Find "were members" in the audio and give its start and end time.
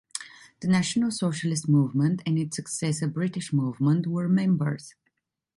4.07-4.95